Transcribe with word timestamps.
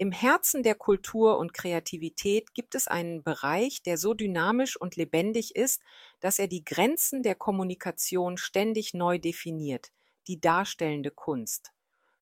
Im 0.00 0.12
Herzen 0.12 0.62
der 0.62 0.76
Kultur 0.76 1.38
und 1.38 1.52
Kreativität 1.52 2.54
gibt 2.54 2.76
es 2.76 2.86
einen 2.86 3.24
Bereich, 3.24 3.82
der 3.82 3.98
so 3.98 4.14
dynamisch 4.14 4.80
und 4.80 4.94
lebendig 4.94 5.56
ist, 5.56 5.82
dass 6.20 6.38
er 6.38 6.46
die 6.46 6.64
Grenzen 6.64 7.24
der 7.24 7.34
Kommunikation 7.34 8.36
ständig 8.36 8.94
neu 8.94 9.18
definiert, 9.18 9.90
die 10.28 10.40
darstellende 10.40 11.10
Kunst. 11.10 11.72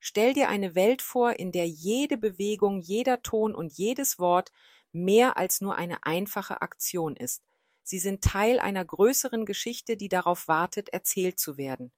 Stell 0.00 0.34
dir 0.34 0.48
eine 0.48 0.74
Welt 0.74 1.00
vor, 1.00 1.38
in 1.38 1.52
der 1.52 1.68
jede 1.68 2.18
Bewegung, 2.18 2.80
jeder 2.80 3.22
Ton 3.22 3.54
und 3.54 3.72
jedes 3.72 4.18
Wort 4.18 4.50
mehr 4.90 5.36
als 5.36 5.60
nur 5.60 5.76
eine 5.76 6.02
einfache 6.02 6.62
Aktion 6.62 7.14
ist. 7.14 7.44
Sie 7.84 8.00
sind 8.00 8.24
Teil 8.24 8.58
einer 8.58 8.84
größeren 8.84 9.46
Geschichte, 9.46 9.96
die 9.96 10.08
darauf 10.08 10.48
wartet, 10.48 10.88
erzählt 10.88 11.38
zu 11.38 11.56
werden. 11.56 11.92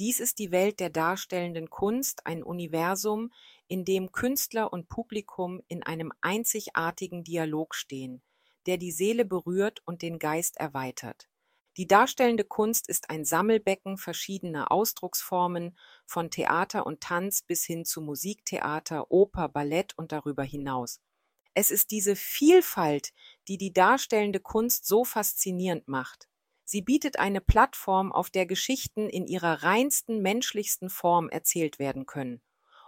Dies 0.00 0.18
ist 0.18 0.40
die 0.40 0.50
Welt 0.50 0.80
der 0.80 0.90
darstellenden 0.90 1.70
Kunst, 1.70 2.26
ein 2.26 2.42
Universum, 2.42 3.32
in 3.68 3.84
dem 3.84 4.12
Künstler 4.12 4.72
und 4.72 4.88
Publikum 4.88 5.62
in 5.68 5.82
einem 5.82 6.12
einzigartigen 6.20 7.24
Dialog 7.24 7.74
stehen, 7.74 8.22
der 8.66 8.76
die 8.76 8.92
Seele 8.92 9.24
berührt 9.24 9.82
und 9.84 10.02
den 10.02 10.18
Geist 10.18 10.56
erweitert. 10.56 11.28
Die 11.76 11.88
darstellende 11.88 12.44
Kunst 12.44 12.88
ist 12.88 13.10
ein 13.10 13.24
Sammelbecken 13.24 13.98
verschiedener 13.98 14.70
Ausdrucksformen, 14.70 15.76
von 16.06 16.30
Theater 16.30 16.86
und 16.86 17.00
Tanz 17.00 17.42
bis 17.42 17.64
hin 17.64 17.84
zu 17.84 18.00
Musiktheater, 18.00 19.10
Oper, 19.10 19.48
Ballett 19.48 19.92
und 19.96 20.12
darüber 20.12 20.44
hinaus. 20.44 21.00
Es 21.52 21.70
ist 21.70 21.90
diese 21.90 22.14
Vielfalt, 22.14 23.12
die 23.48 23.58
die 23.58 23.72
darstellende 23.72 24.40
Kunst 24.40 24.86
so 24.86 25.04
faszinierend 25.04 25.88
macht. 25.88 26.28
Sie 26.64 26.82
bietet 26.82 27.18
eine 27.18 27.40
Plattform, 27.40 28.12
auf 28.12 28.30
der 28.30 28.46
Geschichten 28.46 29.08
in 29.08 29.26
ihrer 29.26 29.62
reinsten, 29.62 30.22
menschlichsten 30.22 30.90
Form 30.90 31.28
erzählt 31.28 31.78
werden 31.78 32.06
können. 32.06 32.40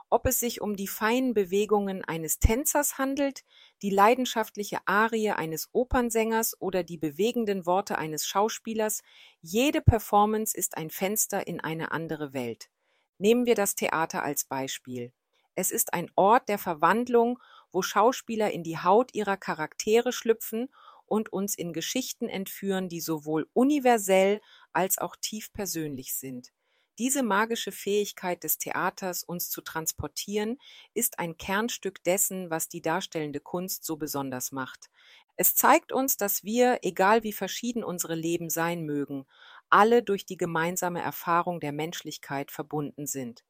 Ob 0.09 0.27
es 0.27 0.39
sich 0.39 0.61
um 0.61 0.77
die 0.77 0.87
feinen 0.87 1.35
Bewegungen 1.35 2.05
eines 2.05 2.39
Tänzers 2.39 2.97
handelt, 2.97 3.43
die 3.83 3.91
leidenschaftliche 3.91 4.79
Arie 4.87 5.31
eines 5.31 5.69
Opernsängers 5.73 6.61
oder 6.61 6.85
die 6.85 6.97
bewegenden 6.97 7.67
Worte 7.67 7.99
eines 7.99 8.25
Schauspielers, 8.27 9.03
jede 9.41 9.81
Performance 9.81 10.57
ist 10.57 10.77
ein 10.77 10.91
Fenster 10.91 11.49
in 11.49 11.61
eine 11.61 11.91
andere 11.91 12.33
Welt. 12.33 12.71
Nehmen 13.19 13.47
wir 13.47 13.57
das 13.57 13.75
Theater 13.75 14.23
als 14.23 14.45
Beispiel. 14.45 15.13
Es 15.57 15.73
ist 15.73 15.93
ein 15.93 16.11
Ort 16.15 16.49
der 16.49 16.59
Verwandlung, 16.59 17.41
wo 17.73 17.83
Schauspieler 17.83 18.53
in 18.53 18.63
die 18.63 18.79
Haut 18.79 19.13
ihrer 19.13 19.37
Charaktere 19.37 20.13
schlüpfen 20.13 20.69
und 21.07 21.33
uns 21.33 21.57
in 21.57 21.73
Geschichten 21.73 22.29
entführen, 22.29 22.89
die 22.89 23.01
sowohl 23.01 23.49
universell 23.55 24.41
als 24.73 24.99
auch 24.99 25.17
tief 25.17 25.53
persönlich 25.53 26.15
sind. 26.15 26.53
Diese 26.99 27.23
magische 27.23 27.73
Fähigkeit 27.73 28.43
des 28.43 28.57
Theaters, 28.57 29.23
uns 29.23 29.51
zu 29.51 29.61
transportieren, 29.61 30.59
ist 30.95 31.19
ein 31.19 31.37
Kernstück 31.37 32.03
dessen, 32.05 32.49
was 32.49 32.69
die 32.71 32.81
darstellende 32.81 33.41
Kunst 33.41 33.85
so 33.85 33.97
besonders 33.97 34.51
macht. 34.51 34.89
Es 35.37 35.55
zeigt 35.55 35.93
uns, 35.93 36.17
dass 36.17 36.43
wir, 36.43 36.79
egal 36.81 37.23
wie 37.23 37.35
verschieden 37.35 37.85
unsere 37.85 38.15
Leben 38.15 38.49
sein 38.49 38.85
mögen, 38.85 39.27
alle 39.69 40.03
durch 40.03 40.25
die 40.25 40.39
gemeinsame 40.39 41.03
Erfahrung 41.03 41.61
der 41.61 41.73
Menschlichkeit 41.73 42.51
verbunden 42.51 43.07
sind. 43.07 43.45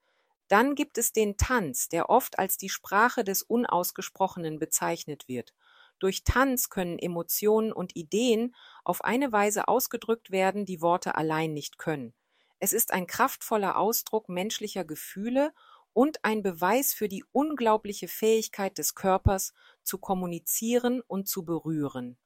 Dann 0.48 0.74
gibt 0.74 0.98
es 0.98 1.12
den 1.12 1.36
Tanz, 1.36 1.88
der 1.88 2.10
oft 2.10 2.40
als 2.40 2.56
die 2.56 2.68
Sprache 2.68 3.22
des 3.22 3.42
Unausgesprochenen 3.42 4.58
bezeichnet 4.58 5.28
wird. 5.28 5.54
Durch 6.00 6.24
Tanz 6.24 6.68
können 6.68 6.98
Emotionen 6.98 7.72
und 7.72 7.94
Ideen 7.94 8.54
auf 8.84 9.04
eine 9.04 9.30
Weise 9.30 9.68
ausgedrückt 9.68 10.32
werden, 10.32 10.66
die 10.66 10.82
Worte 10.82 11.14
allein 11.14 11.52
nicht 11.52 11.78
können. 11.78 12.12
Es 12.58 12.72
ist 12.72 12.92
ein 12.92 13.06
kraftvoller 13.06 13.76
Ausdruck 13.76 14.28
menschlicher 14.28 14.84
Gefühle 14.84 15.52
und 15.92 16.24
ein 16.24 16.42
Beweis 16.42 16.94
für 16.94 17.08
die 17.08 17.24
unglaubliche 17.32 18.08
Fähigkeit 18.08 18.78
des 18.78 18.94
Körpers 18.94 19.52
zu 19.82 19.98
kommunizieren 19.98 21.02
und 21.06 21.28
zu 21.28 21.44
berühren. 21.44 22.18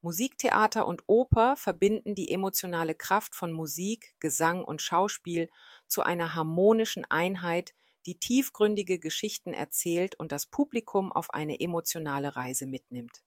Musiktheater 0.00 0.86
und 0.86 1.04
Oper 1.06 1.56
verbinden 1.56 2.16
die 2.16 2.32
emotionale 2.32 2.94
Kraft 2.94 3.36
von 3.36 3.52
Musik, 3.52 4.16
Gesang 4.18 4.64
und 4.64 4.82
Schauspiel 4.82 5.48
zu 5.86 6.02
einer 6.02 6.34
harmonischen 6.34 7.04
Einheit, 7.08 7.72
die 8.06 8.18
tiefgründige 8.18 8.98
Geschichten 8.98 9.52
erzählt 9.52 10.16
und 10.16 10.32
das 10.32 10.46
Publikum 10.46 11.12
auf 11.12 11.32
eine 11.32 11.60
emotionale 11.60 12.34
Reise 12.34 12.66
mitnimmt. 12.66 13.22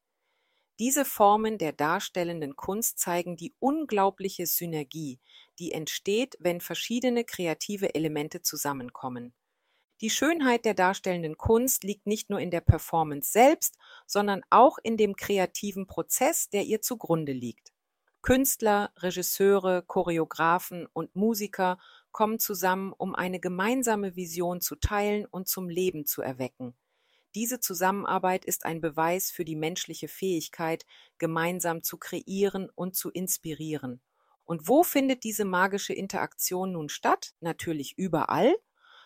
Diese 0.80 1.06
Formen 1.06 1.58
der 1.58 1.72
darstellenden 1.72 2.58
Kunst 2.58 3.00
zeigen 3.00 3.38
die 3.38 3.56
unglaubliche 3.60 4.46
Synergie, 4.46 5.20
die 5.58 5.72
entsteht, 5.72 6.36
wenn 6.40 6.60
verschiedene 6.60 7.24
kreative 7.24 7.96
Elemente 7.96 8.42
zusammenkommen. 8.42 9.34
Die 10.02 10.10
Schönheit 10.10 10.66
der 10.66 10.74
darstellenden 10.74 11.38
Kunst 11.38 11.86
liegt 11.86 12.06
nicht 12.06 12.30
nur 12.30 12.42
in 12.42 12.52
der 12.52 12.60
Performance 12.60 13.32
selbst, 13.32 13.78
sondern 14.06 14.42
auch 14.50 14.78
in 14.84 14.98
dem 14.98 15.16
kreativen 15.16 15.88
Prozess, 15.88 16.50
der 16.50 16.64
ihr 16.64 16.82
zugrunde 16.82 17.32
liegt. 17.32 17.72
Künstler, 18.22 18.92
Regisseure, 18.98 19.84
Choreografen 19.84 20.88
und 20.92 21.16
Musiker 21.16 21.78
kommen 22.12 22.40
zusammen, 22.40 22.92
um 22.92 23.16
eine 23.16 23.40
gemeinsame 23.40 24.18
Vision 24.18 24.60
zu 24.60 24.76
teilen 24.76 25.26
und 25.26 25.48
zum 25.48 25.70
Leben 25.70 26.06
zu 26.06 26.22
erwecken. 26.22 26.76
Diese 27.36 27.60
Zusammenarbeit 27.60 28.46
ist 28.46 28.66
ein 28.66 28.80
Beweis 28.80 29.30
für 29.30 29.44
die 29.44 29.58
menschliche 29.58 30.08
Fähigkeit, 30.08 30.86
gemeinsam 31.18 31.84
zu 31.84 31.98
kreieren 31.98 32.70
und 32.74 32.96
zu 32.96 33.12
inspirieren. 33.12 34.02
Und 34.46 34.70
wo 34.70 34.84
findet 34.84 35.26
diese 35.26 35.44
magische 35.44 35.94
Interaktion 35.94 36.72
nun 36.72 36.88
statt? 36.88 37.34
Natürlich 37.42 37.98
überall, 37.98 38.56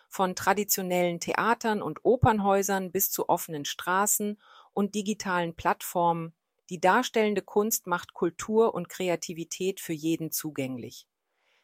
von 0.08 0.36
traditionellen 0.36 1.18
Theatern 1.18 1.82
und 1.82 2.04
Opernhäusern 2.04 2.92
bis 2.92 3.10
zu 3.10 3.28
offenen 3.28 3.64
Straßen 3.64 4.40
und 4.74 4.94
digitalen 4.94 5.56
Plattformen. 5.56 6.32
Die 6.68 6.80
darstellende 6.80 7.42
Kunst 7.42 7.88
macht 7.88 8.14
Kultur 8.14 8.74
und 8.74 8.88
Kreativität 8.88 9.80
für 9.80 9.92
jeden 9.92 10.30
zugänglich. 10.30 11.08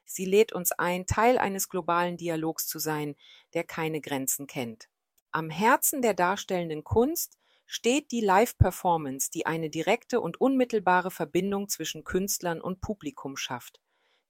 Sie 0.04 0.24
lädt 0.24 0.52
uns 0.52 0.72
ein, 0.72 1.06
Teil 1.06 1.38
eines 1.38 1.68
globalen 1.68 2.16
Dialogs 2.16 2.66
zu 2.66 2.80
sein, 2.80 3.14
der 3.54 3.62
keine 3.62 4.00
Grenzen 4.00 4.48
kennt. 4.48 4.88
Am 5.32 5.50
Herzen 5.50 6.02
der 6.02 6.14
darstellenden 6.14 6.84
Kunst 6.84 7.38
steht 7.66 8.12
die 8.12 8.20
Live-Performance, 8.20 9.30
die 9.30 9.46
eine 9.46 9.70
direkte 9.70 10.20
und 10.20 10.40
unmittelbare 10.40 11.10
Verbindung 11.10 11.68
zwischen 11.68 12.04
Künstlern 12.04 12.60
und 12.60 12.80
Publikum 12.80 13.36
schafft. 13.36 13.80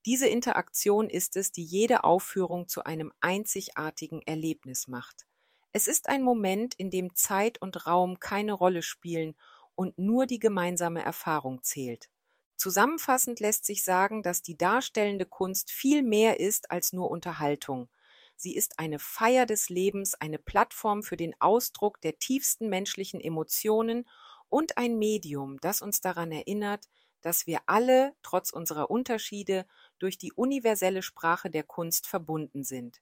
Diese 0.07 0.29
Interaktion 0.29 1.11
ist 1.11 1.37
es, 1.37 1.53
die 1.53 1.65
jede 1.65 2.05
Aufführung 2.05 2.69
zu 2.69 2.85
einem 2.85 3.13
einzigartigen 3.21 4.23
Erlebnis 4.23 4.89
macht. 4.89 5.27
Es 5.73 5.89
ist 5.89 6.09
ein 6.09 6.23
Moment, 6.23 6.75
in 6.75 6.91
dem 6.91 7.15
Zeit 7.15 7.61
und 7.61 7.87
Raum 7.87 8.19
keine 8.19 8.53
Rolle 8.53 8.83
spielen 8.83 9.37
und 9.75 9.99
nur 9.99 10.27
die 10.27 10.39
gemeinsame 10.39 11.03
Erfahrung 11.03 11.63
zählt. 11.63 12.09
Zusammenfassend 12.57 13.41
lässt 13.41 13.67
sich 13.67 13.85
sagen, 13.85 14.23
dass 14.23 14.41
die 14.41 14.57
darstellende 14.57 15.27
Kunst 15.27 15.71
viel 15.71 16.03
mehr 16.03 16.41
ist 16.41 16.71
als 16.71 16.93
nur 16.93 17.11
Unterhaltung. 17.11 17.91
Sie 18.37 18.55
ist 18.55 18.79
eine 18.79 18.99
Feier 18.99 19.47
des 19.47 19.71
Lebens, 19.71 20.15
eine 20.15 20.39
Plattform 20.39 21.03
für 21.03 21.17
den 21.17 21.35
Ausdruck 21.41 22.01
der 22.03 22.19
tiefsten 22.19 22.69
menschlichen 22.69 23.21
Emotionen 23.21 24.07
und 24.49 24.77
ein 24.77 24.99
Medium, 24.99 25.59
das 25.61 25.83
uns 25.83 26.01
daran 26.01 26.31
erinnert, 26.31 26.89
dass 27.23 27.47
wir 27.47 27.61
alle, 27.67 28.15
trotz 28.23 28.51
unserer 28.51 28.91
Unterschiede, 28.91 29.67
durch 29.99 30.19
die 30.19 30.33
universelle 30.33 31.03
Sprache 31.03 31.51
der 31.51 31.65
Kunst 31.65 32.07
verbunden 32.07 32.63
sind. 32.63 33.01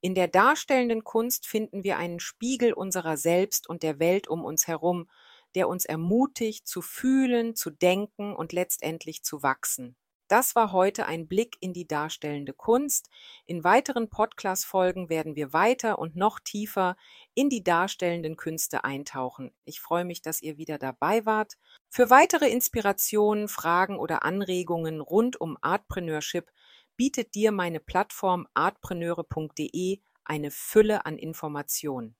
In 0.00 0.14
der 0.14 0.28
darstellenden 0.28 1.04
Kunst 1.04 1.46
finden 1.46 1.82
wir 1.82 1.96
einen 1.96 2.20
Spiegel 2.20 2.72
unserer 2.72 3.16
selbst 3.16 3.68
und 3.68 3.82
der 3.82 3.98
Welt 3.98 4.28
um 4.28 4.44
uns 4.44 4.66
herum, 4.66 5.10
der 5.54 5.68
uns 5.68 5.84
ermutigt, 5.84 6.68
zu 6.68 6.80
fühlen, 6.80 7.56
zu 7.56 7.70
denken 7.70 8.34
und 8.34 8.52
letztendlich 8.52 9.22
zu 9.24 9.42
wachsen. 9.42 9.96
Das 10.28 10.56
war 10.56 10.72
heute 10.72 11.06
ein 11.06 11.28
Blick 11.28 11.56
in 11.60 11.72
die 11.72 11.86
darstellende 11.86 12.52
Kunst. 12.52 13.10
In 13.44 13.62
weiteren 13.62 14.10
Podcast-Folgen 14.10 15.08
werden 15.08 15.36
wir 15.36 15.52
weiter 15.52 16.00
und 16.00 16.16
noch 16.16 16.40
tiefer 16.40 16.96
in 17.34 17.48
die 17.48 17.62
darstellenden 17.62 18.36
Künste 18.36 18.82
eintauchen. 18.82 19.52
Ich 19.64 19.80
freue 19.80 20.04
mich, 20.04 20.22
dass 20.22 20.42
ihr 20.42 20.58
wieder 20.58 20.78
dabei 20.78 21.24
wart. 21.26 21.54
Für 21.88 22.10
weitere 22.10 22.48
Inspirationen, 22.48 23.46
Fragen 23.46 23.98
oder 23.98 24.24
Anregungen 24.24 25.00
rund 25.00 25.40
um 25.40 25.56
Artpreneurship 25.60 26.50
bietet 26.96 27.36
dir 27.36 27.52
meine 27.52 27.78
Plattform 27.78 28.48
artpreneure.de 28.54 30.00
eine 30.24 30.50
Fülle 30.50 31.06
an 31.06 31.18
Informationen. 31.18 32.16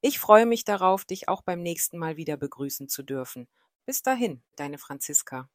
Ich 0.00 0.18
freue 0.18 0.46
mich 0.46 0.64
darauf, 0.64 1.04
dich 1.04 1.28
auch 1.28 1.42
beim 1.42 1.62
nächsten 1.62 1.98
Mal 1.98 2.16
wieder 2.16 2.38
begrüßen 2.38 2.88
zu 2.88 3.02
dürfen. 3.02 3.48
Bis 3.84 4.02
dahin, 4.02 4.42
deine 4.56 4.78
Franziska. 4.78 5.50